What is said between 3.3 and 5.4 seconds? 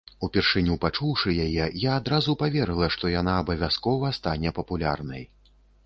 абавязкова стане папулярнай.